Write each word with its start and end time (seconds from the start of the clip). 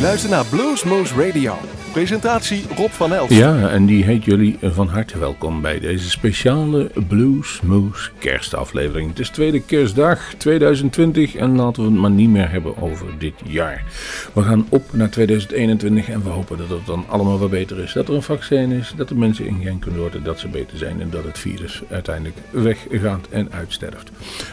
luistert 0.00 0.32
naar 0.32 0.44
Bluesmoose 0.44 1.14
Radio. 1.14 1.79
Presentatie 1.92 2.64
Rob 2.76 2.90
van 2.90 3.12
Elst. 3.12 3.32
Ja, 3.32 3.68
en 3.68 3.86
die 3.86 4.04
heet 4.04 4.24
jullie 4.24 4.58
van 4.62 4.88
harte 4.88 5.18
welkom 5.18 5.60
bij 5.60 5.80
deze 5.80 6.10
speciale 6.10 6.90
Bluesmoose 7.08 8.10
kerstaflevering. 8.18 9.08
Het 9.08 9.18
is 9.18 9.28
tweede 9.28 9.60
kerstdag 9.62 10.34
2020 10.38 11.34
en 11.34 11.56
laten 11.56 11.82
we 11.82 11.90
het 11.90 11.98
maar 11.98 12.10
niet 12.10 12.28
meer 12.28 12.50
hebben 12.50 12.76
over 12.82 13.06
dit 13.18 13.34
jaar. 13.44 13.84
We 14.32 14.42
gaan 14.42 14.66
op 14.68 14.84
naar 14.92 15.10
2021 15.10 16.08
en 16.08 16.22
we 16.22 16.28
hopen 16.28 16.58
dat 16.58 16.68
het 16.68 16.86
dan 16.86 17.04
allemaal 17.08 17.38
wat 17.38 17.50
beter 17.50 17.78
is. 17.78 17.92
Dat 17.92 18.08
er 18.08 18.14
een 18.14 18.22
vaccin 18.22 18.72
is, 18.72 18.92
dat 18.96 19.08
de 19.08 19.14
mensen 19.14 19.46
ingeënt 19.46 19.80
kunnen 19.80 20.00
worden, 20.00 20.24
dat 20.24 20.38
ze 20.38 20.48
beter 20.48 20.78
zijn 20.78 21.00
en 21.00 21.10
dat 21.10 21.24
het 21.24 21.38
virus 21.38 21.82
uiteindelijk 21.90 22.36
weggaat 22.50 23.26
en 23.30 23.52
uitsterft. 23.52 24.10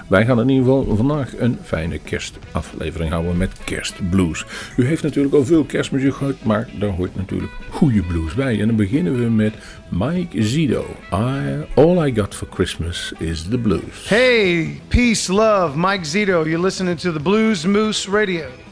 Wij 0.08 0.26
gaan 0.26 0.40
in 0.40 0.50
ieder 0.50 0.66
geval 0.66 0.96
vandaag 0.96 1.38
een 1.38 1.58
fijne 1.64 2.00
kerstaflevering 2.00 3.12
houden 3.12 3.38
met 3.38 3.52
kerstblues. 3.64 4.46
U 4.78 4.86
heeft 4.86 5.04
natuurlijk 5.04 5.36
al 5.36 5.46
veel 5.46 5.64
kerstmuziek 5.64 6.16
gehoord, 6.16 6.44
maar 6.44 6.68
daar 6.80 6.90
hoort 6.90 7.08
natuurlijk 7.08 7.26
goede 7.70 8.02
blues 8.02 8.34
bij. 8.34 8.60
En 8.60 8.68
dan 8.68 8.76
beginnen 8.76 9.20
we 9.20 9.30
met 9.30 9.54
Mike 9.90 10.44
Zito. 10.44 10.86
I, 11.14 11.66
all 11.76 12.08
I 12.08 12.16
got 12.16 12.36
for 12.36 12.48
Christmas 12.52 13.14
is 13.20 13.44
the 13.44 13.58
blues. 13.58 14.10
Hey, 14.10 14.82
peace, 14.88 15.32
love, 15.32 15.78
Mike 15.78 16.06
Zito. 16.06 16.46
You're 16.46 16.62
listening 16.62 16.98
to 16.98 17.12
the 17.12 17.20
Blues 17.20 17.66
Moose 17.66 18.10
Radio. 18.10 18.67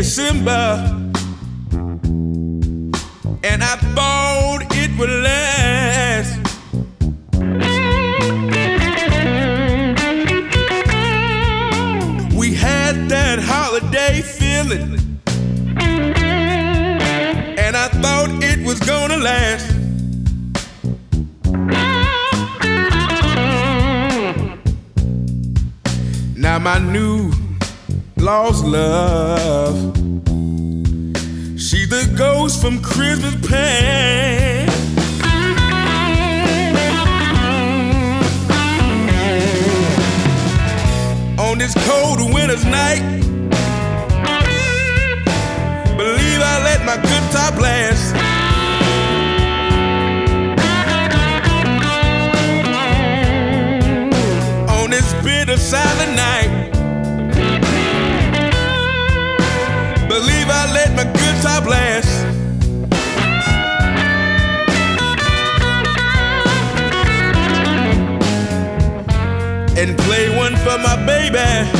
December, 0.00 1.12
and 3.44 3.62
I 3.62 3.76
thought 3.94 4.60
it 4.70 4.98
would 4.98 5.10
last. 5.10 6.38
We 12.34 12.54
had 12.54 13.10
that 13.10 13.40
holiday 13.42 14.22
feeling, 14.22 15.20
and 17.58 17.76
I 17.76 17.88
thought 18.00 18.30
it 18.42 18.64
was 18.64 18.80
gonna 18.80 19.18
last. 19.18 19.66
Now 26.38 26.58
my 26.58 26.78
new 26.78 27.39
lost 28.30 28.64
love. 28.64 29.76
She's 31.58 31.88
the 31.88 32.04
ghost 32.16 32.62
from 32.62 32.80
Christmas 32.80 33.34
past. 33.48 34.70
On 41.40 41.58
this 41.58 41.74
cold 41.88 42.18
winter's 42.32 42.64
night, 42.64 43.02
believe 46.02 46.40
I 46.52 46.56
let 46.68 46.80
my 46.90 46.98
good 47.08 47.24
top 47.34 47.52
blast. 47.58 48.14
On 54.78 54.88
this 54.88 55.08
bitter 55.24 55.56
silent 55.56 56.14
night. 56.14 56.49
Believe 60.20 60.50
I 60.50 60.70
let 60.72 60.94
my 60.94 61.04
good 61.04 61.36
top 61.42 61.64
last. 61.64 62.10
And 69.78 69.96
play 70.00 70.36
one 70.36 70.56
for 70.56 70.76
my 70.78 70.96
baby. 71.06 71.79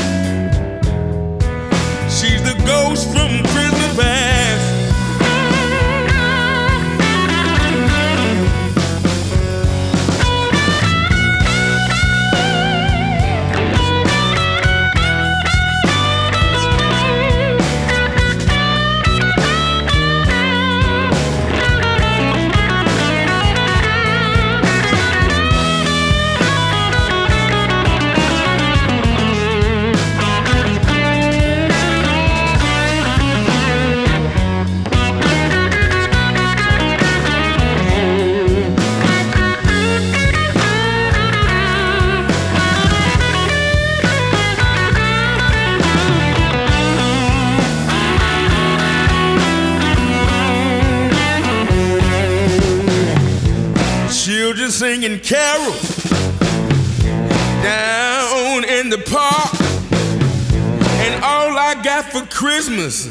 Christmas 62.62 63.06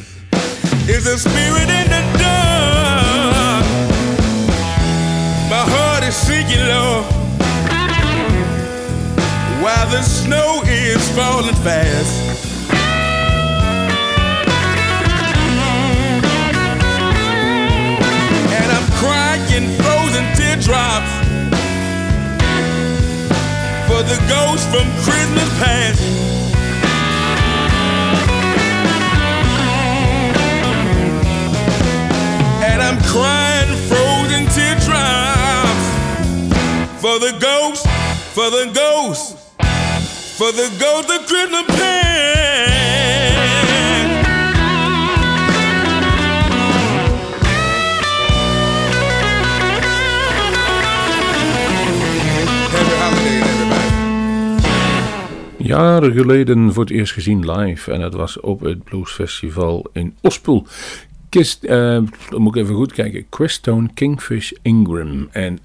is 0.88 1.08
a 1.08 1.18
spirit 1.18 1.70
in 1.70 1.88
the 1.90 2.04
dark. 2.22 3.66
My 5.50 5.66
heart 5.74 6.04
is 6.04 6.16
sinking 6.16 6.68
low 6.68 7.02
while 9.64 9.90
the 9.90 10.04
snow 10.04 10.62
is 10.68 11.02
falling 11.18 11.56
fast. 11.66 12.14
And 18.54 18.72
I'm 18.72 18.88
crying 19.02 19.66
frozen 19.82 20.26
teardrops 20.38 21.12
for 23.90 24.04
the 24.04 24.20
ghost 24.30 24.70
from 24.70 24.86
Christmas 25.02 25.50
past. 25.58 26.39
The 37.32 37.38
ghost, 37.40 37.86
for 38.34 38.50
the 38.50 38.72
ghost, 38.74 39.38
for 40.38 40.52
the 40.52 40.70
ghost 40.80 41.10
of 41.10 41.28
Christmas 41.28 41.64
past. 41.68 41.90
Happy 52.72 52.96
holidays, 52.98 53.44
everybody. 53.44 53.88
Jaren 55.58 56.14
geleden 56.14 56.74
voor 56.74 56.84
het 56.84 56.94
eerst 56.94 57.14
gezien 57.14 57.52
live. 57.52 57.92
En 57.92 58.02
het 58.02 58.14
was 58.14 58.40
op 58.40 58.60
het 58.60 58.84
Blues 58.84 59.12
Festival 59.12 59.90
in 59.94 60.16
Ospel. 60.22 60.68
Kist, 61.30 61.68
dan 61.68 62.10
moet 62.30 62.56
ik 62.56 62.64
even 62.64 62.76
goed 62.76 62.94
kijken. 62.94 63.26
Christone 63.30 63.90
Kingfish 63.94 64.52
Ingram. 64.62 65.28
En 65.32 65.60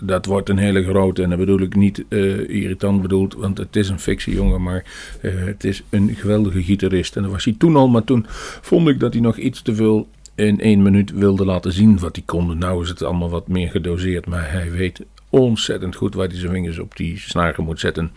dat 0.00 0.26
wordt 0.26 0.48
een 0.48 0.58
hele 0.58 0.84
grote. 0.84 1.22
En 1.22 1.30
dat 1.30 1.38
bedoel 1.38 1.60
ik 1.60 1.76
niet 1.76 2.04
eh, 2.08 2.48
irritant 2.48 3.02
bedoeld. 3.02 3.34
Want 3.34 3.58
het 3.58 3.76
is 3.76 3.88
een 3.88 4.00
fictiejongen. 4.00 4.62
Maar 4.62 4.84
eh, 5.20 5.32
het 5.44 5.64
is 5.64 5.82
een 5.90 6.14
geweldige 6.14 6.62
gitarist. 6.62 7.16
En 7.16 7.22
dat 7.22 7.30
was 7.30 7.44
hij 7.44 7.54
toen 7.58 7.76
al. 7.76 7.88
Maar 7.88 8.04
toen 8.04 8.26
vond 8.60 8.88
ik 8.88 9.00
dat 9.00 9.12
hij 9.12 9.22
nog 9.22 9.36
iets 9.36 9.62
te 9.62 9.74
veel 9.74 10.08
in 10.34 10.60
één 10.60 10.82
minuut 10.82 11.12
wilde 11.12 11.44
laten 11.44 11.72
zien 11.72 11.98
wat 11.98 12.16
hij 12.16 12.24
kon. 12.26 12.58
Nou 12.58 12.82
is 12.82 12.88
het 12.88 13.02
allemaal 13.02 13.30
wat 13.30 13.48
meer 13.48 13.68
gedoseerd. 13.68 14.26
Maar 14.26 14.52
hij 14.52 14.70
weet 14.70 15.00
ontzettend 15.30 15.96
goed 15.96 16.14
waar 16.14 16.28
hij 16.28 16.38
zijn 16.38 16.52
vingers 16.52 16.78
op 16.78 16.96
die 16.96 17.18
snaren 17.18 17.64
moet 17.64 17.80
zetten. 17.80 18.10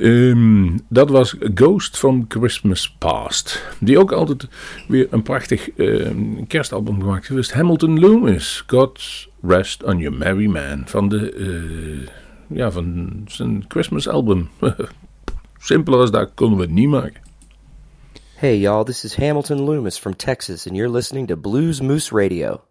Ehm, 0.00 0.78
dat 0.88 1.10
was 1.10 1.36
Ghost 1.54 1.96
from 1.96 2.24
Christmas 2.28 2.90
Past. 2.98 3.62
Die 3.80 3.98
ook 3.98 4.12
altijd 4.12 4.48
weer 4.88 5.06
een 5.10 5.22
prachtig 5.22 5.70
ehm, 5.70 6.44
kerstalbum 6.46 7.00
gemaakt 7.00 7.28
heeft. 7.28 7.52
Hamilton 7.52 8.00
Loomis, 8.00 8.64
God's 8.66 9.28
Rest 9.42 9.84
on 9.84 9.98
Your 9.98 10.18
Merry 10.18 10.46
Man. 10.46 10.82
Van, 10.86 11.08
de, 11.08 11.32
eh, 11.32 12.08
ja, 12.56 12.70
van 12.70 13.10
zijn 13.26 13.64
Christmas 13.68 14.08
album. 14.08 14.48
Simpeler 15.58 16.00
als 16.00 16.10
dat 16.10 16.30
konden 16.34 16.58
we 16.58 16.64
het 16.64 16.72
niet 16.72 16.88
maken. 16.88 17.20
Hey 18.34 18.58
y'all, 18.58 18.84
this 18.84 19.04
is 19.04 19.16
Hamilton 19.16 19.60
Loomis 19.60 19.98
from 19.98 20.16
Texas, 20.16 20.66
and 20.66 20.76
you're 20.76 20.92
listening 20.92 21.28
to 21.28 21.36
Blues 21.36 21.80
Moose 21.80 22.14
Radio. 22.14 22.69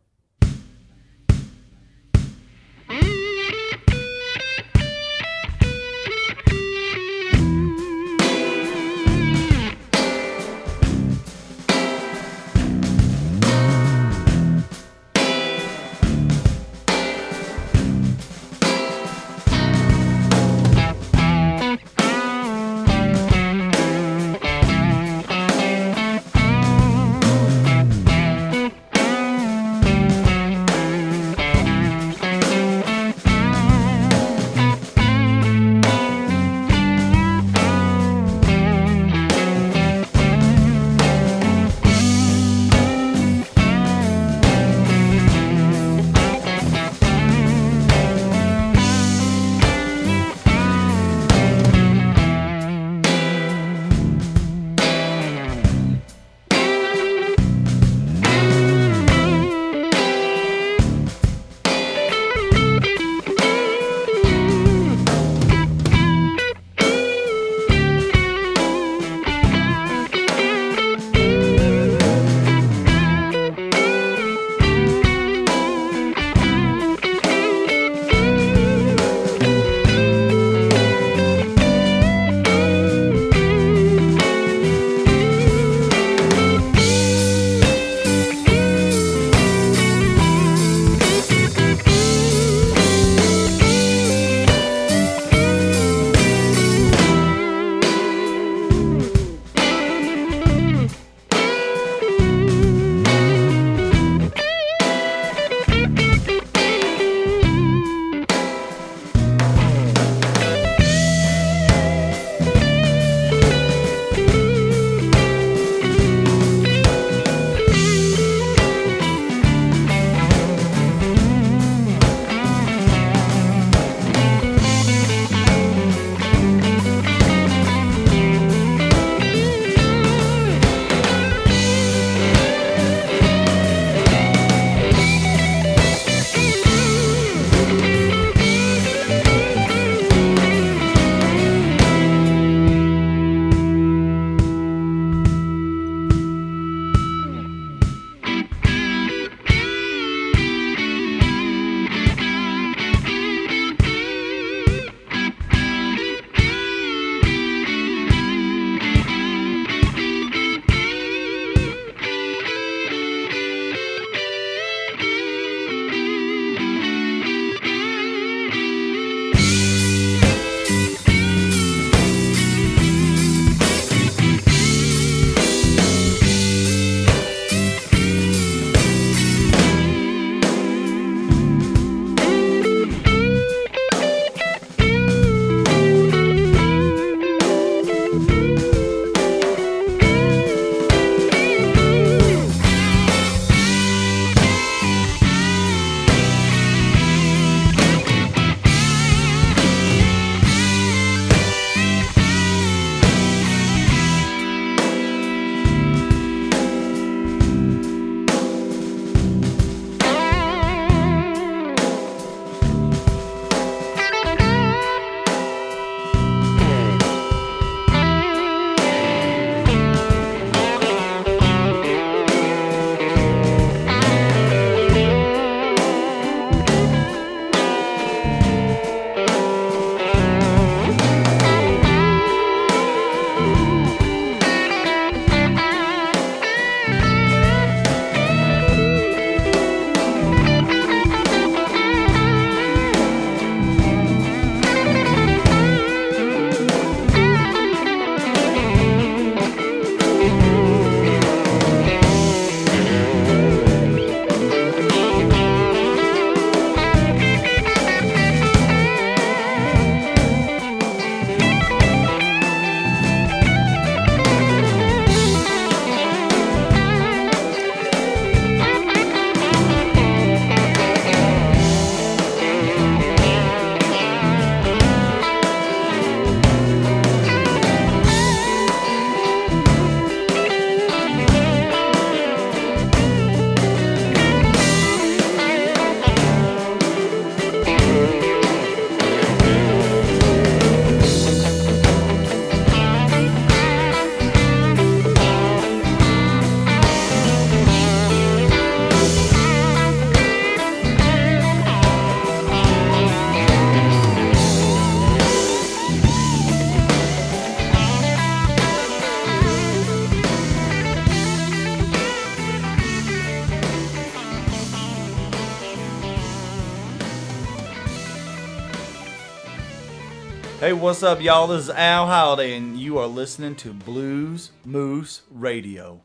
What's 320.79 321.03
up, 321.03 321.21
y'all? 321.21 321.47
This 321.47 321.63
is 321.63 321.69
Al 321.71 322.07
Holliday, 322.07 322.55
and 322.55 322.79
you 322.79 322.99
are 322.99 323.07
listening 323.07 323.55
to 323.57 323.73
Blues 323.73 324.51
Moose 324.63 325.23
Radio. 325.29 325.99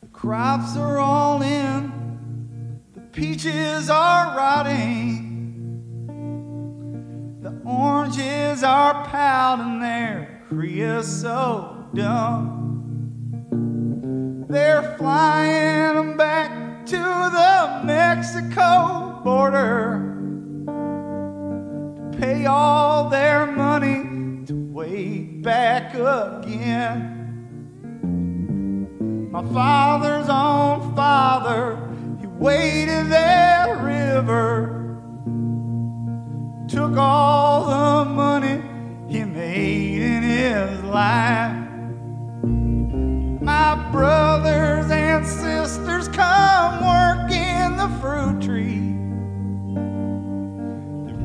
The 0.00 0.08
crops 0.08 0.76
are 0.76 0.98
all 0.98 1.42
in, 1.42 2.80
the 2.92 3.02
peaches 3.02 3.88
are 3.88 4.36
rotting, 4.36 6.08
the 7.40 7.56
oranges 7.64 8.64
are 8.64 9.06
pouting 9.06 9.78
their 9.78 10.42
creosote 10.48 11.94
dumb. 11.94 13.36
They're 14.50 14.96
flying 14.98 15.94
them 15.94 16.16
back 16.16 16.84
to 16.86 16.96
the 16.96 17.82
Mexico 17.84 19.20
border 19.22 20.15
pay 22.18 22.46
all 22.46 23.10
their 23.10 23.46
money 23.46 24.46
to 24.46 24.54
wait 24.54 25.42
back 25.42 25.94
again. 25.94 27.12
My 29.30 29.44
father's 29.52 30.28
own 30.28 30.94
father, 30.96 31.78
he 32.20 32.26
waded 32.26 33.10
that 33.10 33.82
river, 33.82 34.98
took 36.68 36.96
all 36.96 37.66
the 37.66 38.10
money 38.10 38.62
he 39.08 39.24
made 39.24 40.00
in 40.00 40.22
his 40.22 40.82
life. 40.84 41.68
My 43.42 43.90
brothers 43.92 44.90
and 44.90 45.26
sisters 45.26 46.08
come 46.08 46.84
work 46.84 47.30
in 47.30 47.76
the 47.76 47.88
fruit 48.00 48.40
tree 48.40 48.85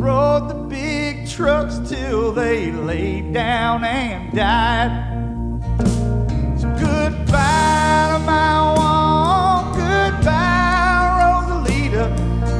rode 0.02 0.50
the 0.50 0.56
big 0.56 1.30
trucks 1.30 1.78
till 1.88 2.32
they 2.32 2.72
laid 2.72 3.34
down 3.34 3.84
and 3.84 4.36
died. 4.36 4.92
So 6.60 6.68
goodbye 6.80 8.14
to 8.14 8.20
my 8.26 8.74
one, 8.74 9.78
goodbye 9.78 11.06
Rosalita, 11.20 12.06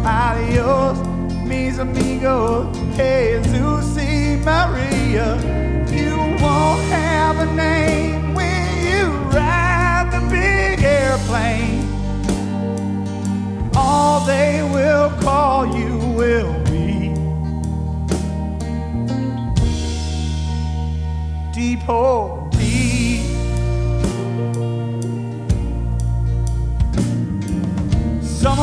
adios 0.06 1.00
mis 1.44 1.80
amigos, 1.80 2.68
Jesus 2.96 3.98
y 3.98 4.40
Maria. 4.46 5.36
You 5.90 6.16
won't 6.44 6.82
have 6.92 7.40
a 7.40 7.52
name 7.56 8.36
when 8.36 8.68
you 8.86 9.08
ride 9.34 10.10
the 10.14 10.22
big 10.30 10.84
airplane. 10.84 11.90
All 13.76 14.20
they 14.28 14.62
will 14.62 15.01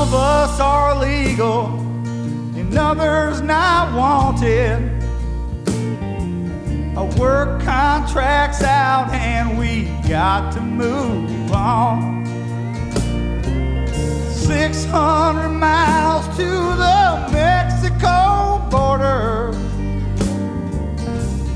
of 0.09 0.15
us 0.15 0.59
are 0.59 0.99
legal, 0.99 1.67
and 2.57 2.79
others 2.79 3.43
not 3.43 3.95
wanted. 3.95 4.81
Our 6.97 7.05
work 7.19 7.62
contracts 7.62 8.62
out, 8.62 9.11
and 9.12 9.59
we 9.59 9.85
got 10.09 10.50
to 10.55 10.62
move 10.62 11.53
on. 11.53 12.25
600 14.33 15.49
miles 15.50 16.27
to 16.38 16.47
the 16.47 17.29
Mexico 17.31 18.67
border 18.71 19.53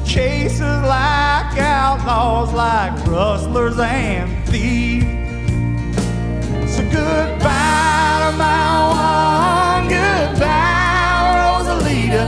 chases 0.04 0.60
like 0.60 1.56
outlaws, 1.58 2.52
like 2.52 2.92
rustlers 3.06 3.78
and 3.78 4.46
thieves. 4.46 5.06
So 6.76 6.82
goodbye 6.90 8.21
my 8.36 9.78
one, 9.80 9.88
goodbye, 9.88 11.34
Rosalita. 11.38 12.24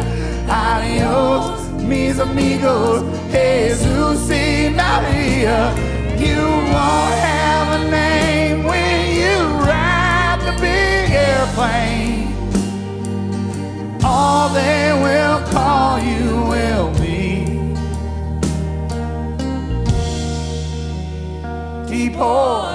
Adios, 0.48 1.68
mis 1.82 2.18
amigos, 2.18 3.02
Jesus 3.30 4.28
Maria. 4.74 5.72
You 6.18 6.42
won't 6.72 7.14
have 7.30 7.80
a 7.80 7.90
name 7.90 8.64
when 8.64 9.00
you 9.20 9.36
ride 9.66 10.40
the 10.46 10.52
big 10.60 11.10
airplane. 11.10 12.32
All 14.04 14.48
they 14.50 14.92
will 15.04 15.40
call 15.52 15.98
you 15.98 16.42
will 16.52 16.90
be 17.00 17.46
deportee. 21.88 22.73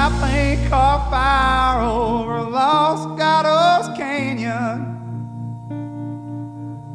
Skyplane 0.00 0.66
caught 0.70 1.10
fire 1.10 1.82
over 1.82 2.40
Los 2.50 3.18
Gatos 3.18 3.94
Canyon. 3.98 4.96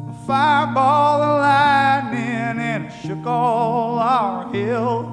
A 0.08 0.12
fireball 0.26 1.22
of 1.22 1.40
lightning 1.40 2.58
and 2.58 2.86
it 2.86 2.92
shook 3.00 3.24
all 3.24 4.00
our 4.00 4.52
hills. 4.52 5.06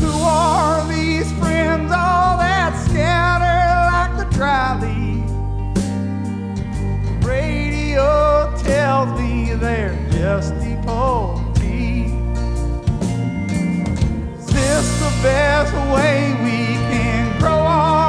Who 0.00 0.12
are 0.22 0.86
these 0.86 1.32
friends, 1.38 1.90
all 1.90 2.36
that 2.36 2.76
scattered 2.84 3.86
like 3.90 4.18
the 4.18 4.26
dry 4.36 4.78
leaves? 4.82 5.32
Radio 7.24 8.54
tells 8.58 9.18
me 9.18 9.54
they're 9.54 9.96
just 10.10 10.52
deportees. 10.56 11.43
Is 14.74 14.98
the 14.98 15.12
best 15.22 15.72
way 15.94 16.34
we 16.42 16.74
can 16.90 17.38
grow 17.38 17.60
our 17.60 18.03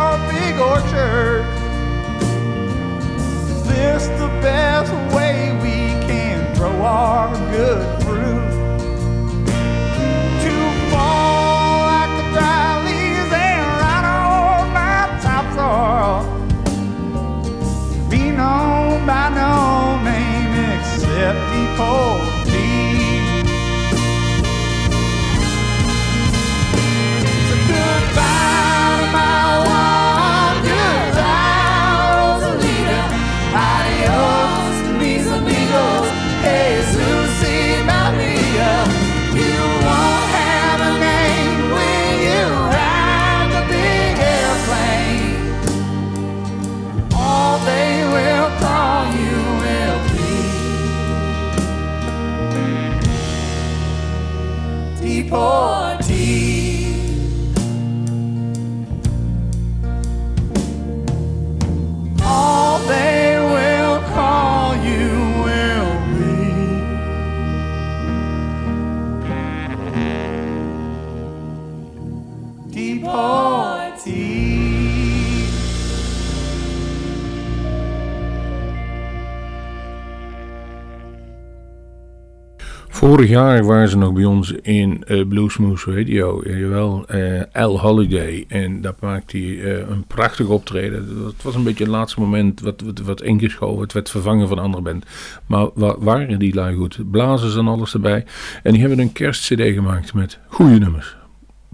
jaar 83.35 83.65
waren 83.65 83.89
ze 83.89 83.97
nog 83.97 84.13
bij 84.13 84.25
ons 84.25 84.51
in 84.51 85.03
eh 85.03 85.27
Bluesmoose 85.27 85.93
Radio. 85.93 86.41
Jawel, 86.45 87.07
eh 87.07 87.41
Al 87.53 87.79
Holiday. 87.79 88.45
En 88.47 88.81
daar 88.81 88.95
maakte 88.99 89.37
hij 89.37 89.61
eh, 89.63 89.89
een 89.89 90.03
prachtig 90.07 90.47
optreden. 90.47 91.23
Dat 91.23 91.41
was 91.41 91.55
een 91.55 91.63
beetje 91.63 91.83
het 91.83 91.93
laatste 91.93 92.19
moment 92.19 92.61
wat, 92.61 92.83
wat, 93.03 93.21
ingeschoven. 93.21 93.81
Het 93.81 93.93
werd 93.93 94.09
vervangen 94.09 94.47
van 94.47 94.57
een 94.57 94.63
andere 94.63 94.83
band. 94.83 95.05
Maar 95.45 95.69
waar 95.73 95.95
waren 95.99 96.39
die 96.39 96.53
lui 96.53 96.75
goed? 96.75 97.11
Blazers 97.11 97.55
en 97.55 97.67
alles 97.67 97.93
erbij. 97.93 98.25
En 98.63 98.71
die 98.71 98.81
hebben 98.81 98.99
een 98.99 99.13
kerstcd 99.13 99.61
gemaakt 99.61 100.13
met 100.13 100.39
goede 100.47 100.77
nummers. 100.77 101.15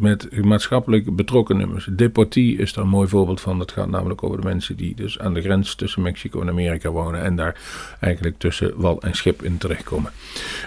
Met 0.02 0.44
maatschappelijk 0.44 1.16
betrokken 1.16 1.58
nummers. 1.58 1.88
Deportee 1.92 2.58
is 2.58 2.74
daar 2.74 2.84
een 2.84 2.90
mooi 2.90 3.08
voorbeeld 3.08 3.42
van. 3.42 3.58
Dat 3.58 3.72
gaat 3.72 3.90
namelijk 3.90 4.24
over 4.24 4.42
de 4.42 4.48
mensen 4.48 4.76
die 4.76 4.96
dus 4.96 5.20
aan 5.20 5.34
de 5.34 5.42
grens 5.42 5.76
tussen 5.76 6.02
Mexico 6.02 6.42
en 6.42 6.50
Amerika 6.50 6.90
wonen 6.90 7.24
en 7.24 7.36
daar 7.36 7.60
eigenlijk 8.00 8.38
tussen 8.38 8.74
wal 8.76 9.02
en 9.02 9.14
schip 9.14 9.44
in 9.44 9.58
terechtkomen. 9.58 10.12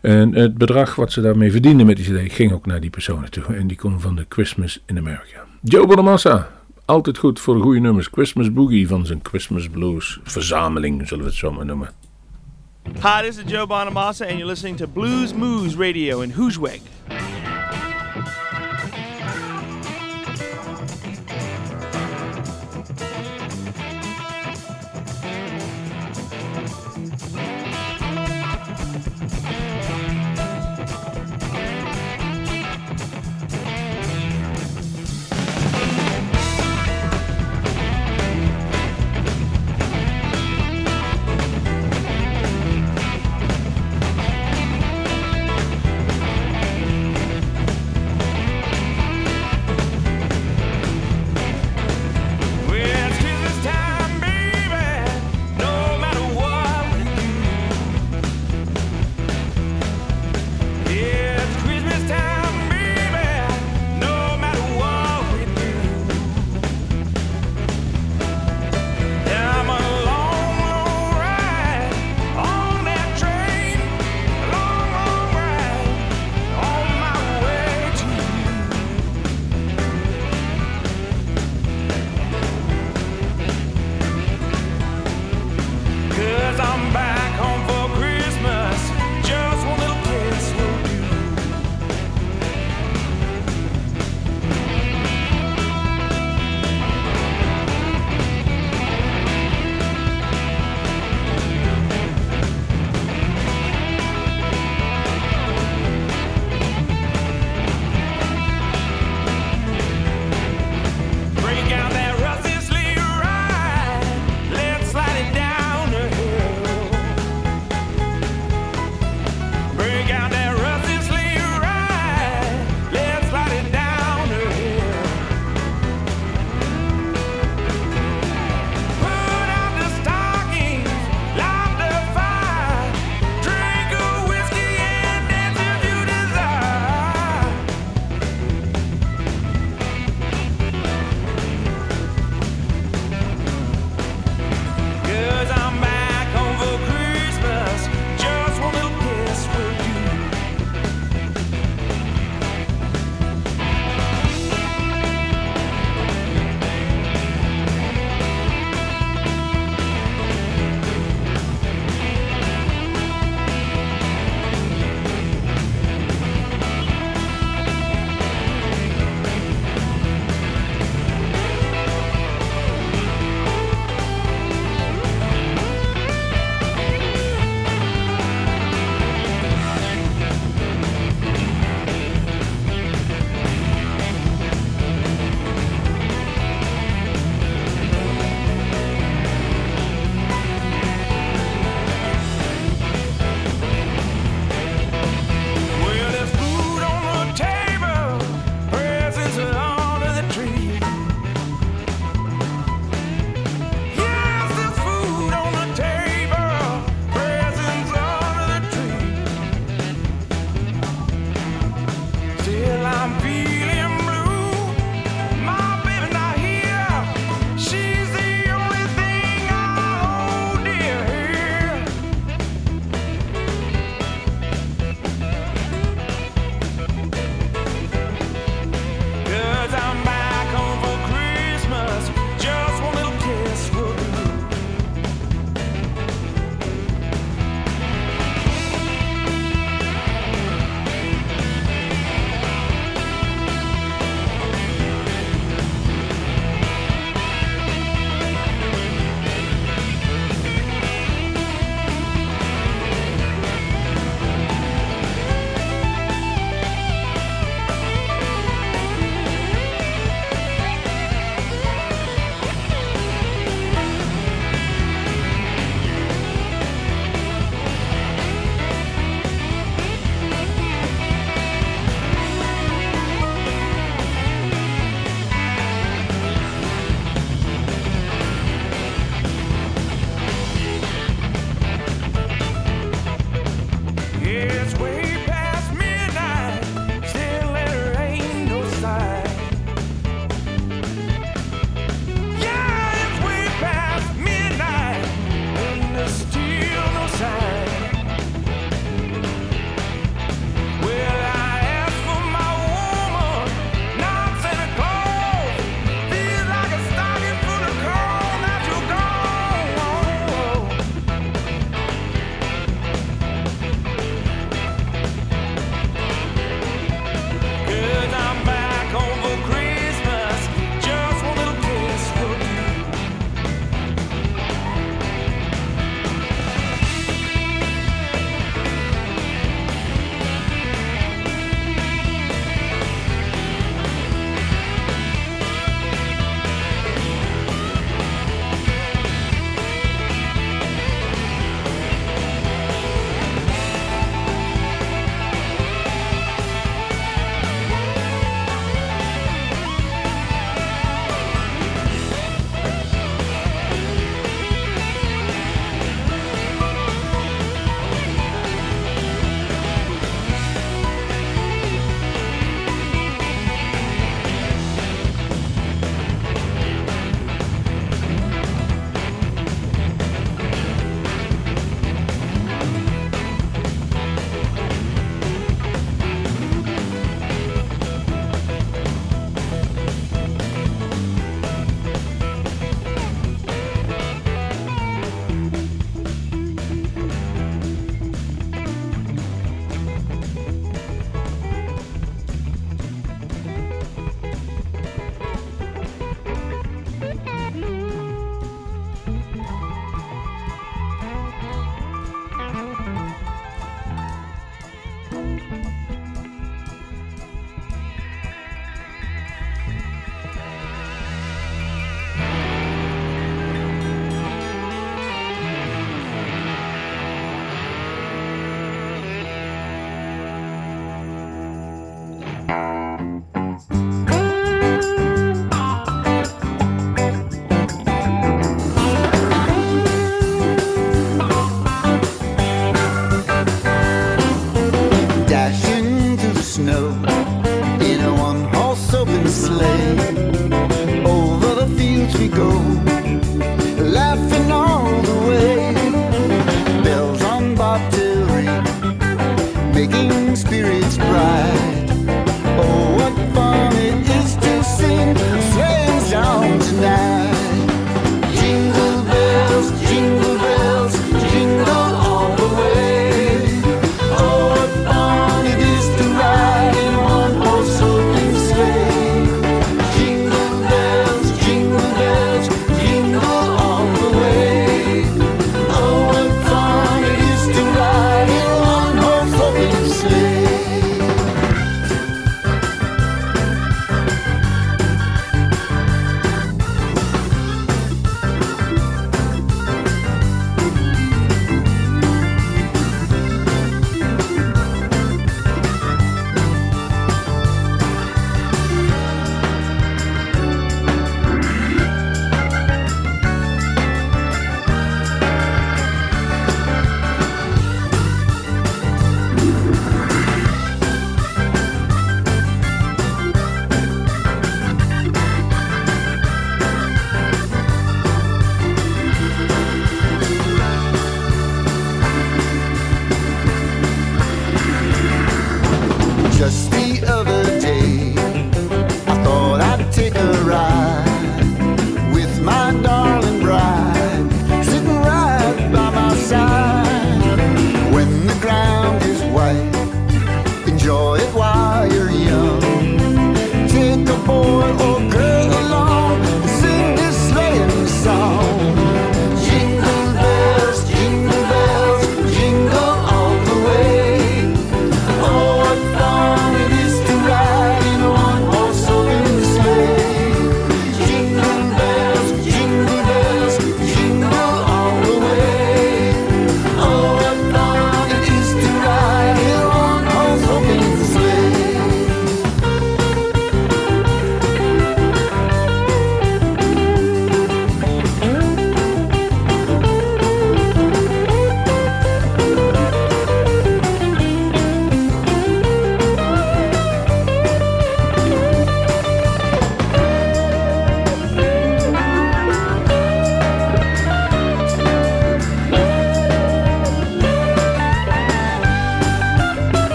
En 0.00 0.34
het 0.34 0.58
bedrag 0.58 0.94
wat 0.94 1.12
ze 1.12 1.20
daarmee 1.20 1.50
verdienden 1.50 1.86
met 1.86 1.96
die 1.96 2.26
CD 2.26 2.32
ging 2.32 2.52
ook 2.52 2.66
naar 2.66 2.80
die 2.80 2.90
personen 2.90 3.30
toe. 3.30 3.44
En 3.44 3.66
die 3.66 3.76
komt 3.76 4.02
van 4.02 4.16
de 4.16 4.26
Christmas 4.28 4.82
in 4.86 4.98
America. 4.98 5.44
Joe 5.62 5.86
Bonamassa, 5.86 6.50
altijd 6.84 7.18
goed 7.18 7.40
voor 7.40 7.60
goede 7.60 7.80
nummers. 7.80 8.08
Christmas 8.12 8.52
Boogie 8.52 8.88
van 8.88 9.06
zijn 9.06 9.20
Christmas 9.22 9.68
Blues 9.68 10.20
verzameling, 10.22 11.08
zullen 11.08 11.24
we 11.24 11.30
het 11.30 11.38
zo 11.38 11.52
maar 11.52 11.66
noemen. 11.66 11.90
Hi, 13.02 13.22
this 13.22 13.38
is 13.38 13.44
Joe 13.46 13.66
Bonamassa, 13.66 14.24
and 14.24 14.38
you're 14.38 14.46
listening 14.46 14.76
to 14.76 14.86
Blues 14.86 15.34
Moose 15.34 15.76
Radio 15.76 16.20
in 16.20 16.32
Hoosweg. 16.32 16.80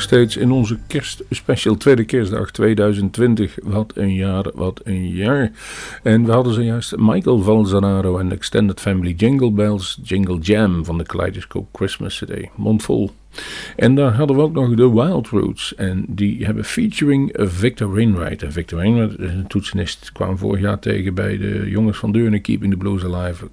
Steeds 0.00 0.36
in 0.36 0.50
onze 0.50 0.78
kerstspecial, 0.86 1.76
tweede 1.76 2.04
kerstdag 2.04 2.50
2020. 2.50 3.58
Wat 3.62 3.92
een 3.94 4.14
jaar, 4.14 4.50
wat 4.54 4.80
een 4.84 5.08
jaar. 5.08 5.50
En 6.02 6.24
we 6.24 6.32
hadden 6.32 6.54
zojuist 6.54 6.96
Michael 6.96 7.42
Valzanaro 7.42 8.18
en 8.18 8.32
Extended 8.32 8.80
Family 8.80 9.14
Jingle 9.16 9.50
Bells, 9.50 9.98
Jingle 10.02 10.38
Jam 10.38 10.84
van 10.84 10.98
de 10.98 11.04
Kaleidoscope 11.04 11.68
Christmas 11.72 12.18
CD. 12.24 12.48
Mondvol. 12.54 13.10
En 13.76 13.94
daar 13.94 14.12
hadden 14.12 14.36
we 14.36 14.42
ook 14.42 14.52
nog 14.52 14.74
de 14.74 14.90
Wild 14.90 15.28
Roots. 15.28 15.74
En 15.74 16.04
die 16.08 16.44
hebben 16.44 16.64
featuring 16.64 17.32
Victor 17.38 17.94
Wainwright. 17.94 18.42
En 18.42 18.52
Victor 18.52 18.78
Wainwright 18.78 19.18
is 19.18 19.32
een 19.32 19.46
toetsenist. 19.46 20.12
Kwam 20.12 20.38
vorig 20.38 20.60
jaar 20.60 20.78
tegen 20.78 21.14
bij 21.14 21.38
de 21.38 21.70
jongens 21.70 21.98
van 21.98 22.12
Deurne 22.12 22.40
Keeping 22.40 22.72
the 22.72 22.78
Blues 22.78 23.04
Alive. 23.04 23.48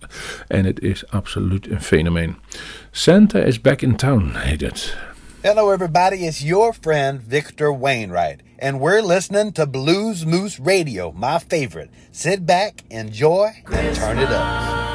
En 0.48 0.66
het 0.66 0.80
is 0.80 1.10
absoluut 1.10 1.72
een 1.72 1.82
fenomeen. 1.82 2.36
Santa 2.92 3.40
is 3.40 3.62
Back 3.62 3.82
in 3.82 3.96
Town 3.96 4.30
heet 4.34 4.62
het. 4.62 5.07
Hello, 5.48 5.70
everybody. 5.70 6.26
It's 6.26 6.44
your 6.44 6.74
friend 6.74 7.22
Victor 7.22 7.72
Wainwright, 7.72 8.42
and 8.60 8.82
we're 8.82 9.02
listening 9.02 9.54
to 9.54 9.66
Blues 9.66 10.26
Moose 10.26 10.60
Radio, 10.60 11.14
my 11.14 11.40
favorite. 11.40 11.90
Sit 12.12 12.46
back, 12.46 12.84
enjoy, 12.90 13.52
and 13.72 13.96
turn 13.96 14.20
it 14.20 14.28
up. 14.28 14.87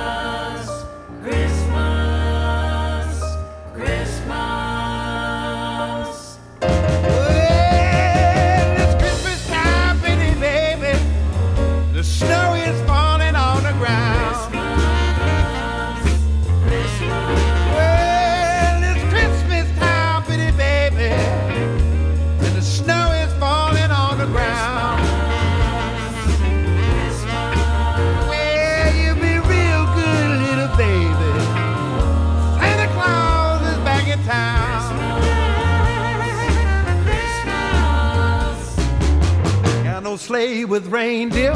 Sleigh 40.32 40.64
with 40.64 40.86
reindeer, 40.86 41.54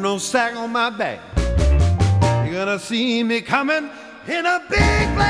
no 0.00 0.18
sack 0.18 0.56
on 0.56 0.72
my 0.72 0.90
back. 0.90 1.20
You're 2.44 2.54
gonna 2.54 2.76
see 2.76 3.22
me 3.22 3.40
coming 3.40 3.88
in 4.26 4.46
a 4.46 4.60
big 4.68 5.14
black 5.14 5.27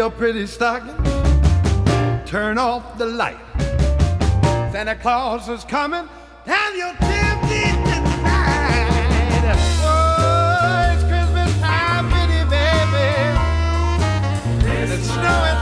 your 0.00 0.10
pretty 0.10 0.46
stocking. 0.46 0.96
Turn 2.24 2.56
off 2.56 2.96
the 2.96 3.04
light. 3.04 3.36
Santa 4.72 4.96
Claus 4.96 5.46
is 5.50 5.62
coming 5.64 6.08
down 6.46 6.78
your 6.78 6.94
chimney 7.00 7.68
tonight. 7.84 8.88
Oh, 9.84 10.94
it's 10.94 11.04
Christmas 11.04 11.52
time, 11.60 12.08
pretty 12.08 12.42
baby. 12.48 13.08
And 14.72 14.90
the 14.90 14.96
snow 15.04 15.59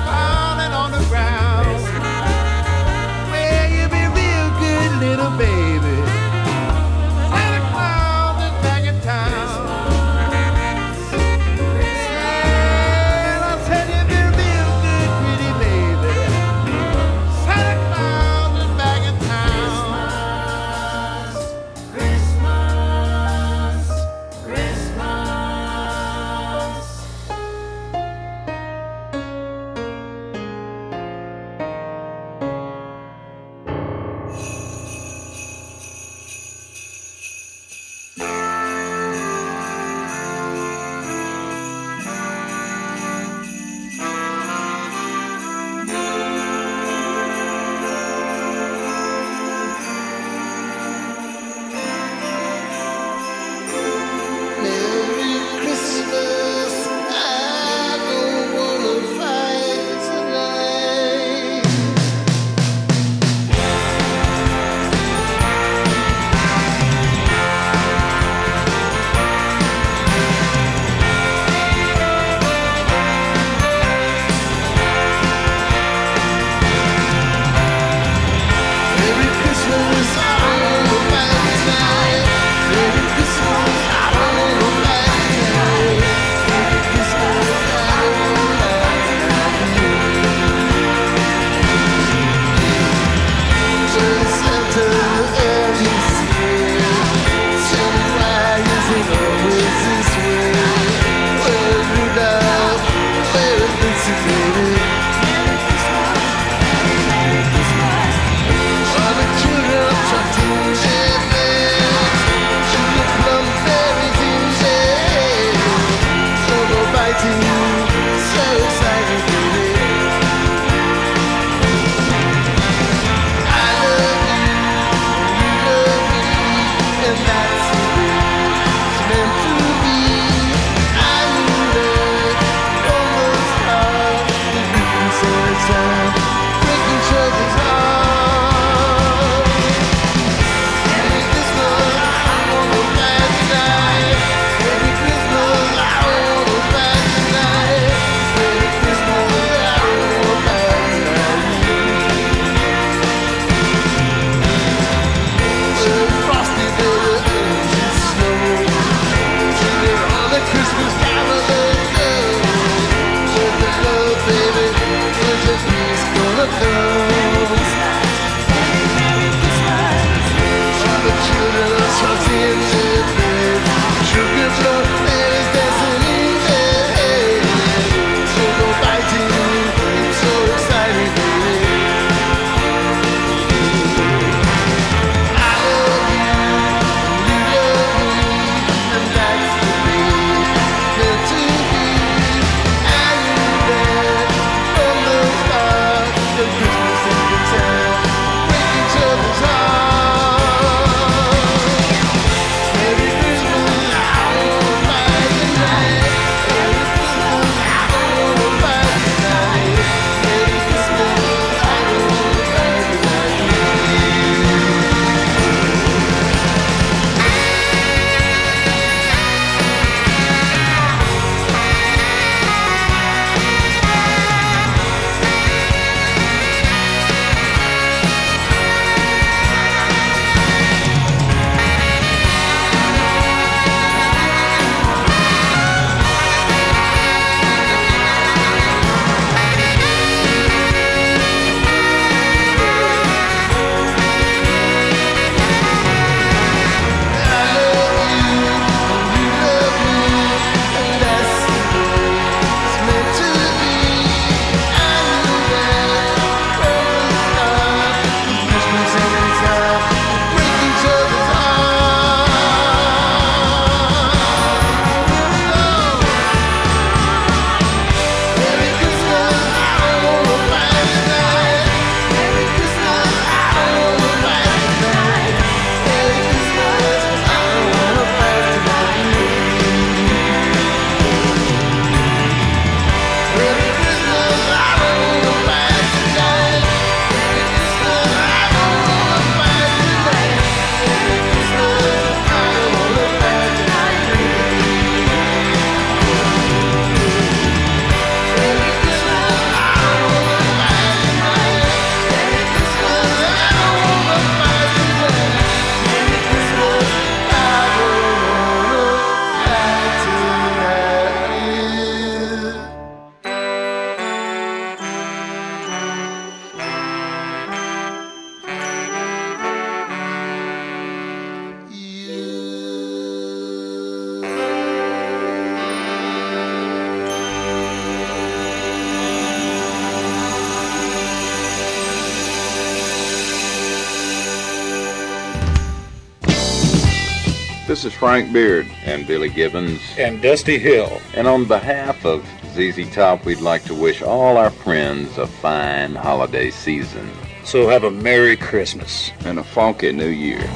is 337.89 337.95
Frank 337.95 338.31
Beard 338.35 338.67
and 338.85 339.07
Billy 339.07 339.31
Gibbons 339.31 339.81
and 339.97 340.21
Dusty 340.21 340.59
Hill. 340.59 341.01
And 341.15 341.27
on 341.27 341.47
behalf 341.47 342.05
of 342.05 342.23
ZZ 342.53 342.93
Top, 342.93 343.25
we'd 343.25 343.41
like 343.41 343.65
to 343.65 343.75
wish 343.75 344.03
all 344.03 344.37
our 344.37 344.51
friends 344.51 345.17
a 345.17 345.27
fine 345.27 345.95
holiday 345.95 346.51
season. 346.51 347.11
So 347.45 347.67
have 347.69 347.85
a 347.85 347.91
Merry 347.91 348.37
Christmas 348.37 349.11
and 349.25 349.39
a 349.39 349.45
funky 349.45 349.93
New 349.93 350.09
Year. 350.09 350.47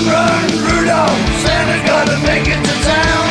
Run, 0.00 0.08
run, 0.08 0.48
Rudolph, 0.64 1.20
Santa 1.44 1.86
gotta 1.86 2.16
make 2.24 2.48
it 2.48 2.64
to 2.64 2.74
town. 2.88 3.28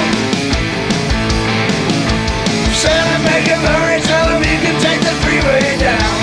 Santa, 2.77 3.23
make 3.23 3.47
hurry, 3.57 3.99
tell 4.01 4.29
him 4.29 4.43
can 4.61 4.79
take 4.79 5.01
the 5.01 5.15
freeway 5.23 5.77
down. 5.79 6.13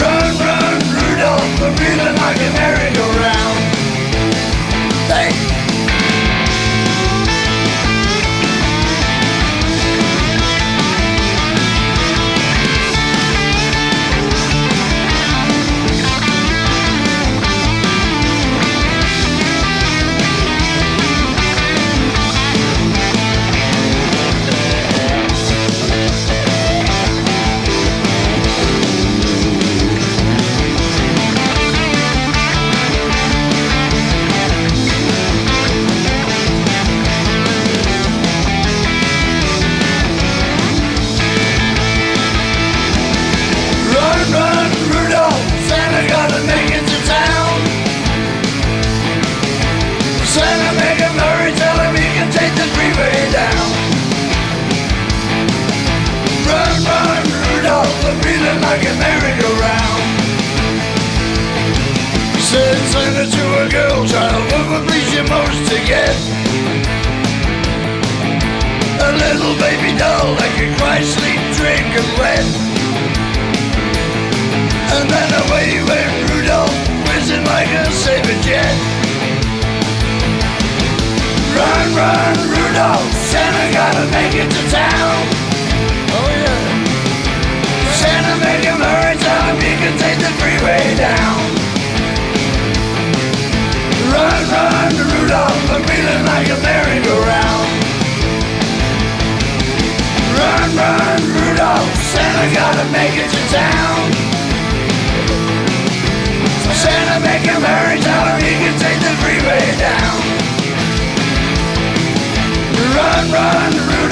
Run, 0.00 0.38
run, 0.40 0.80
Rudolph, 0.96 1.58
feeling 1.76 2.16
like 2.16 2.40
a 2.40 2.50
merry-go-round. 2.56 2.85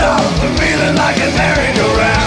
Run, 0.04 0.20
I'm 0.40 0.56
feeling 0.56 0.96
like 0.96 1.16
a 1.16 1.30
merry-go-round. 1.36 2.23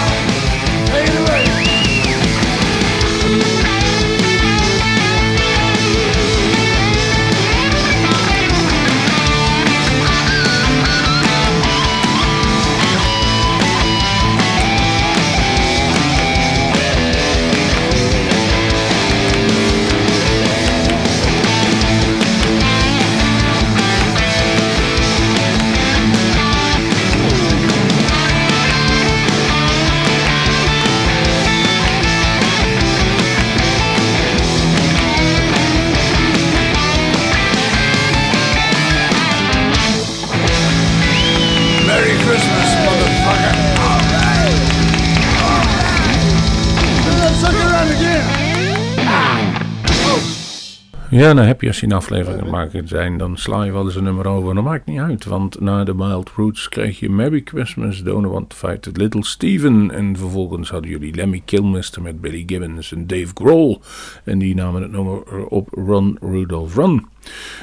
Ja, 51.18 51.34
dan 51.34 51.44
heb 51.44 51.60
je 51.60 51.66
als 51.66 51.80
je 51.80 51.86
een 51.86 51.92
aflevering 51.92 52.54
aan 52.54 52.70
zijn, 52.84 53.18
dan 53.18 53.36
sla 53.36 53.62
je 53.62 53.72
wel 53.72 53.84
eens 53.84 53.96
een 53.96 54.04
nummer 54.04 54.26
over. 54.26 54.54
Dat 54.54 54.64
maakt 54.64 54.86
niet 54.86 54.98
uit, 54.98 55.24
want 55.24 55.60
na 55.60 55.84
de 55.84 55.94
Mild 55.94 56.30
Roots 56.36 56.68
kreeg 56.68 56.98
je 56.98 57.10
Merry 57.10 57.42
Christmas, 57.44 58.02
Don't 58.02 58.26
Want 58.26 58.50
to 58.50 58.56
Fight 58.56 58.86
It, 58.86 58.96
Little 58.96 59.24
Steven. 59.24 59.90
En 59.90 60.16
vervolgens 60.16 60.70
hadden 60.70 60.90
jullie 60.90 61.14
Lemmy 61.14 61.42
Kilmister 61.44 62.02
met 62.02 62.20
Billy 62.20 62.42
Gibbons 62.46 62.92
en 62.92 63.06
Dave 63.06 63.30
Grohl. 63.34 63.80
En 64.24 64.38
die 64.38 64.54
namen 64.54 64.82
het 64.82 64.90
nummer 64.90 65.46
op 65.46 65.68
Run 65.86 66.16
Rudolph 66.20 66.74
Run. 66.74 67.06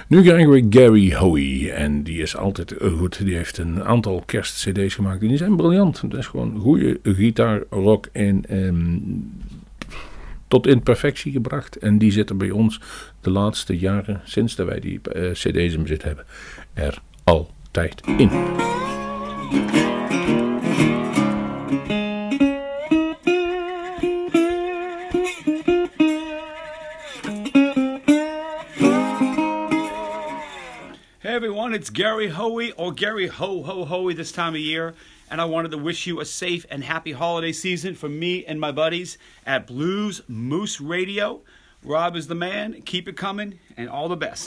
Nu 0.07 0.21
krijgen 0.21 0.49
we 0.49 0.65
Gary 0.69 1.13
Hoey. 1.13 1.71
En 1.71 2.03
die 2.03 2.21
is 2.21 2.37
altijd 2.37 2.75
goed. 2.97 3.25
Die 3.25 3.35
heeft 3.35 3.57
een 3.57 3.83
aantal 3.83 4.23
kerstcd's 4.25 4.95
gemaakt. 4.95 5.21
En 5.21 5.27
die 5.27 5.37
zijn 5.37 5.55
briljant. 5.55 6.01
Dat 6.01 6.19
is 6.19 6.27
gewoon 6.27 6.59
goede 6.59 6.99
gitaar, 7.03 7.61
rock 7.69 8.07
en 8.11 8.45
ehm, 8.45 8.97
tot 10.55 10.67
in 10.67 10.83
perfectie 10.83 11.31
gebracht. 11.31 11.77
En 11.77 11.97
die 11.97 12.11
zitten 12.11 12.37
bij 12.37 12.51
ons 12.51 12.79
de 13.21 13.29
laatste 13.29 13.77
jaren, 13.77 14.21
sinds 14.23 14.55
dat 14.55 14.67
wij 14.67 14.79
die 14.79 14.99
eh, 15.01 15.31
cd's 15.31 15.73
in 15.73 15.81
bezit 15.81 16.03
hebben, 16.03 16.25
er 16.73 17.01
altijd 17.23 18.01
in. 18.17 18.29
Gary 31.95 32.27
Hoey 32.27 32.73
or 32.73 32.91
Gary 32.91 33.27
Ho 33.27 33.63
Ho 33.63 33.85
Hoey 33.85 34.13
this 34.13 34.33
time 34.33 34.53
of 34.53 34.59
year, 34.59 34.95
and 35.31 35.39
I 35.39 35.45
wanted 35.45 35.71
to 35.71 35.77
wish 35.77 36.05
you 36.05 36.19
a 36.19 36.25
safe 36.25 36.65
and 36.69 36.83
happy 36.83 37.13
holiday 37.13 37.53
season 37.53 37.95
from 37.95 38.19
me 38.19 38.43
and 38.45 38.59
my 38.59 38.73
buddies 38.73 39.17
at 39.45 39.65
Blues 39.65 40.21
Moose 40.27 40.81
Radio. 40.81 41.39
Rob 41.85 42.17
is 42.17 42.27
the 42.27 42.35
man, 42.35 42.81
keep 42.81 43.07
it 43.07 43.15
coming, 43.15 43.59
and 43.77 43.89
all 43.89 44.09
the 44.09 44.17
best. 44.17 44.45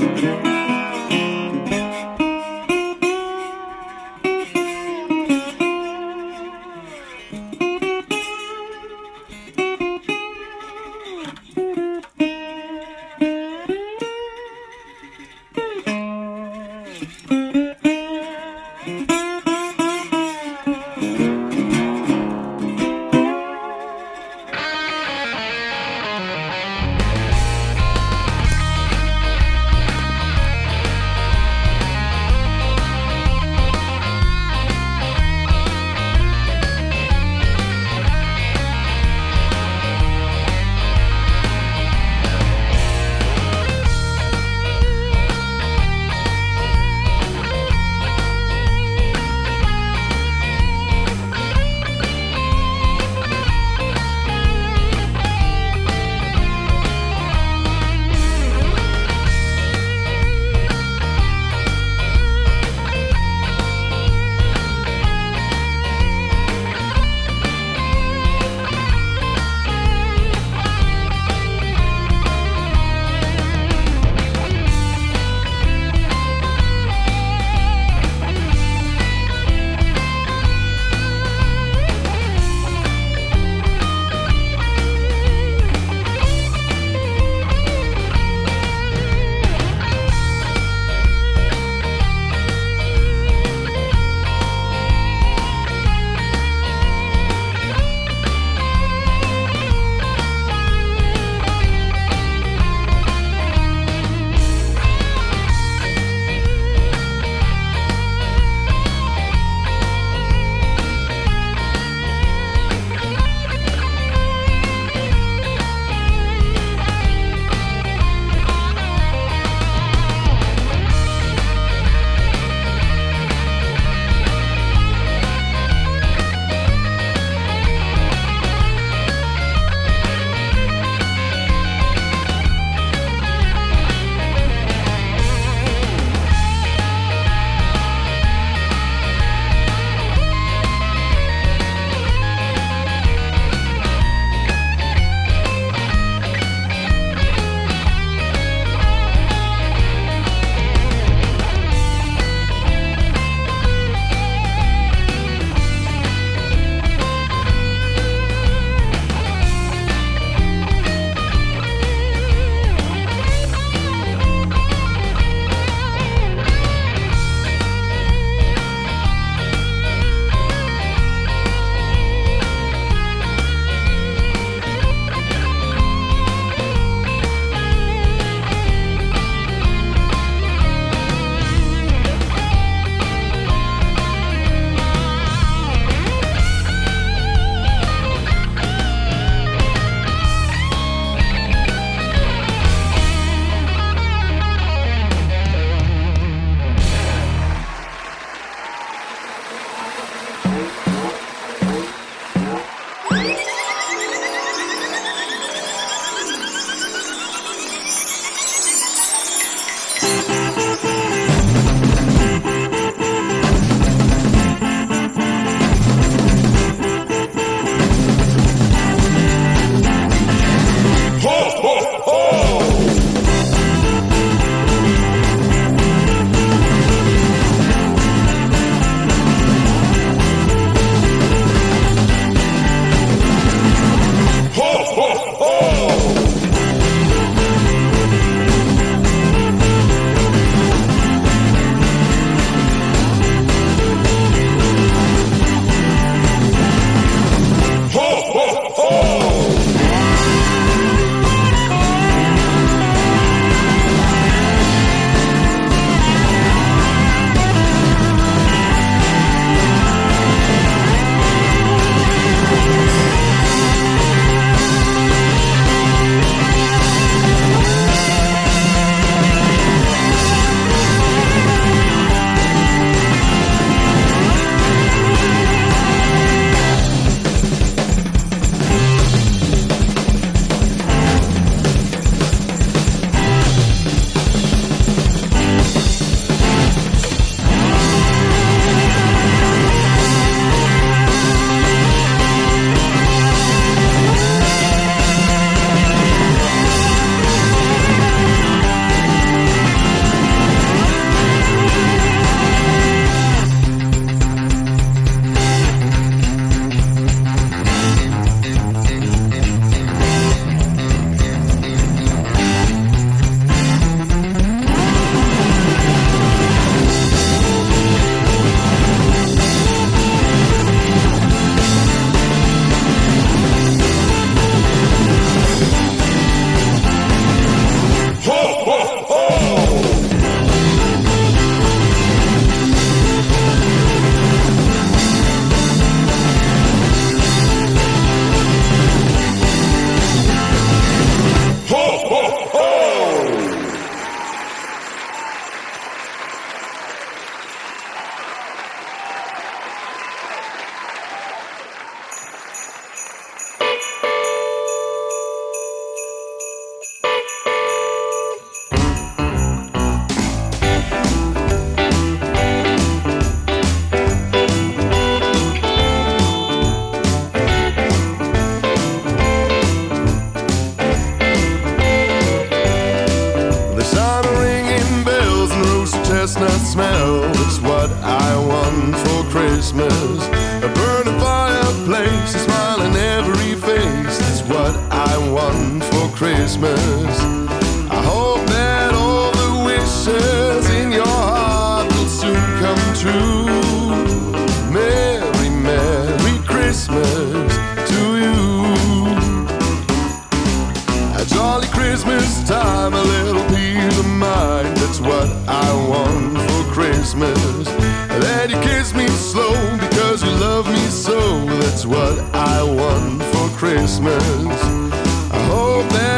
I 415.80 416.17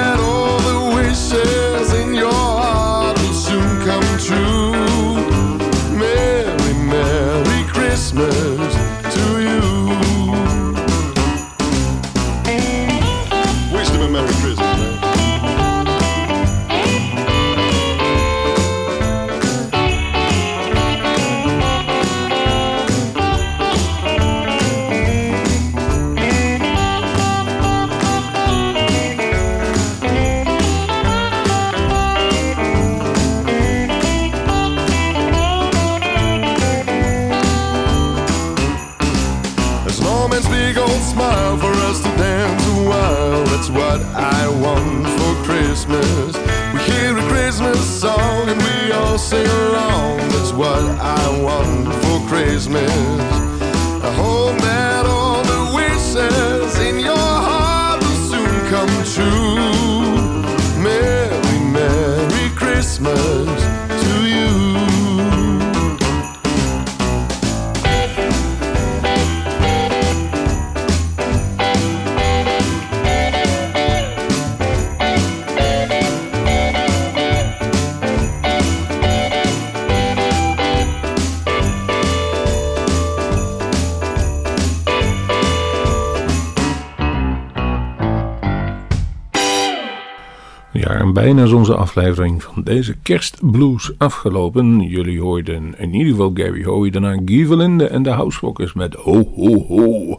bijna 91.34 91.48
is 91.48 91.52
onze 91.54 91.74
aflevering 91.74 92.42
van 92.42 92.62
deze 92.62 92.96
kerstblues 93.02 93.90
afgelopen. 93.98 94.80
Jullie 94.80 95.20
hoorden 95.20 95.74
in 95.78 95.94
ieder 95.94 96.10
geval 96.10 96.30
Gary 96.34 96.64
Hoey, 96.64 96.90
daarna 96.90 97.20
Guy 97.24 97.60
en 97.60 98.02
de 98.02 98.10
Housewalkers 98.10 98.72
met 98.72 98.94
Ho 98.94 99.32
Ho 99.34 99.64
Ho. 99.68 100.16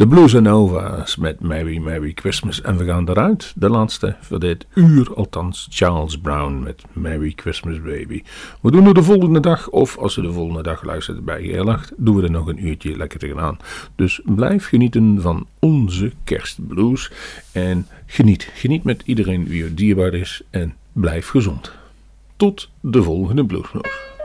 De 0.00 0.06
Blues 0.06 0.34
and 0.34 0.44
Nova's 0.44 1.16
met 1.16 1.40
Merry 1.40 1.78
Merry 1.78 2.12
Christmas. 2.14 2.62
En 2.62 2.76
we 2.76 2.84
gaan 2.84 3.08
eruit, 3.08 3.52
de 3.56 3.68
laatste 3.68 4.16
voor 4.20 4.38
dit 4.38 4.66
uur, 4.74 5.14
althans 5.14 5.68
Charles 5.70 6.18
Brown 6.18 6.62
met 6.62 6.82
Merry 6.92 7.32
Christmas 7.36 7.82
Baby. 7.82 8.22
We 8.60 8.70
doen 8.70 8.84
het 8.84 8.94
de 8.94 9.02
volgende 9.02 9.40
dag, 9.40 9.68
of 9.68 9.98
als 9.98 10.16
u 10.16 10.22
de 10.22 10.32
volgende 10.32 10.62
dag 10.62 10.82
luistert 10.82 11.24
bij 11.24 11.42
Geerlacht, 11.42 11.92
doen 11.96 12.16
we 12.16 12.22
er 12.22 12.30
nog 12.30 12.46
een 12.46 12.66
uurtje 12.66 12.96
lekker 12.96 13.18
tegenaan. 13.18 13.58
Dus 13.96 14.20
blijf 14.24 14.66
genieten 14.66 15.20
van 15.20 15.46
onze 15.58 16.12
kerstblues 16.24 17.10
en 17.52 17.86
geniet. 18.06 18.50
Geniet 18.54 18.84
met 18.84 19.02
iedereen 19.04 19.46
wie 19.46 19.62
u 19.62 19.74
dierbaar 19.74 20.14
is 20.14 20.42
en 20.50 20.74
blijf 20.92 21.28
gezond. 21.28 21.72
Tot 22.36 22.70
de 22.80 23.02
volgende 23.02 23.44
Bluesmoes. 23.44 24.19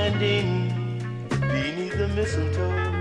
Standing 0.00 0.70
beneath 1.28 1.98
the 1.98 2.08
mistletoe. 2.08 2.99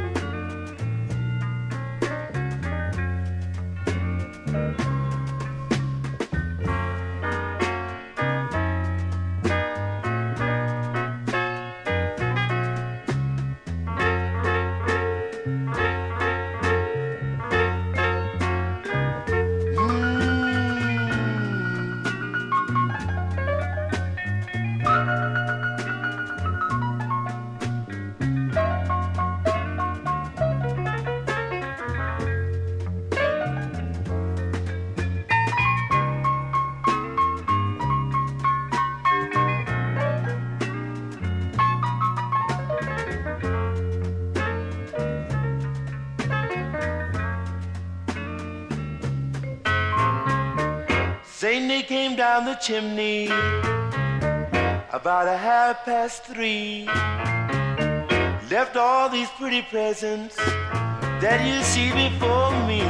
Chimney 52.70 53.26
about 54.94 55.28
a 55.28 55.36
half 55.36 55.84
past 55.86 56.24
three. 56.24 56.86
Left 58.52 58.76
all 58.78 59.10
these 59.10 59.28
pretty 59.40 59.64
presents 59.64 60.36
that 60.36 61.40
you 61.48 61.64
see 61.64 61.90
before 62.04 62.52
me. 62.70 62.82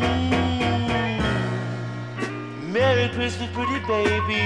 Mm. 0.00 1.20
Merry 2.72 3.08
Christmas, 3.14 3.48
pretty 3.54 3.78
baby. 3.86 4.42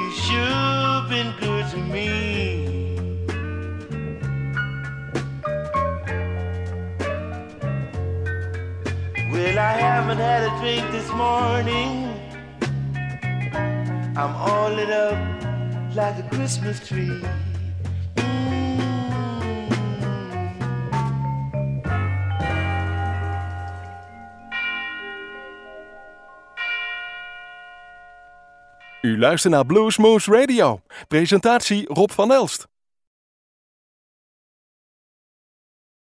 You 0.00 0.10
sure 0.24 1.02
been 1.12 1.34
good 1.40 1.66
to 1.72 1.76
me. 1.76 2.08
Well, 9.30 9.58
I 9.58 9.72
haven't 9.86 10.16
had 10.16 10.42
a 10.48 10.50
drink 10.58 10.90
this 10.90 11.10
morning. 11.12 12.09
Christmas 16.00 16.80
tree. 16.80 17.20
U 29.02 29.18
luistert 29.18 29.52
naar 29.52 29.66
Bluesmoose 29.66 30.32
Radio. 30.32 30.80
Presentatie 31.08 31.86
Rob 31.86 32.10
van 32.10 32.32
Elst. 32.32 32.68